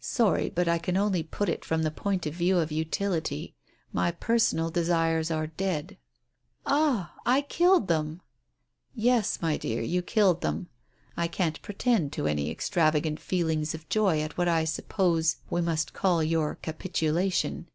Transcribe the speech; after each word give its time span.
"Sorry, 0.00 0.50
but 0.52 0.66
I 0.66 0.78
can 0.78 0.96
only 0.96 1.22
put 1.22 1.48
it 1.48 1.64
from 1.64 1.84
the 1.84 1.92
point 1.92 2.26
of 2.26 2.34
view 2.34 2.58
of 2.58 2.72
utility. 2.72 3.54
My 3.92 4.10
personal 4.10 4.68
desires 4.68 5.30
are 5.30 5.46
dead." 5.46 5.96
"Ah, 6.66 7.14
I 7.24 7.42
killed 7.42 7.86
them." 7.86 8.20
"Yes, 8.96 9.40
my 9.40 9.56
dear, 9.56 9.80
you 9.80 10.02
killed 10.02 10.40
them. 10.40 10.66
I 11.16 11.28
can't 11.28 11.62
pretend 11.62 12.12
to 12.14 12.26
any 12.26 12.50
extravagant 12.50 13.20
feelings 13.20 13.72
of 13.72 13.88
joy 13.88 14.20
at 14.22 14.36
what 14.36 14.48
I 14.48 14.64
suppose 14.64 15.36
we 15.50 15.60
must 15.60 15.92
call 15.92 16.20
your 16.20 16.56
capitulation. 16.56 17.68